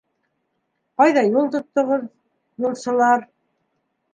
-Ҡайҙа 1.01 1.23
юл 1.27 1.51
тоттоғоҙ, 1.57 2.09
юлсылар? 2.67 3.29